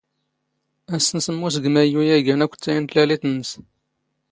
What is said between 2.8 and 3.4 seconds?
ⵏ ⵜⵍⴰⵍⵉⵜ